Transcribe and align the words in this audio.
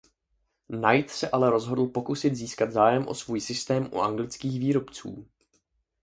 Knight 0.67 1.09
se 1.11 1.29
ale 1.29 1.49
rozhodl 1.49 1.85
pokusit 1.85 2.35
získat 2.35 2.71
zájem 2.71 3.07
o 3.07 3.13
svůj 3.15 3.41
systém 3.41 3.89
u 3.93 4.01
anglických 4.01 4.59
výrobců. 4.59 5.25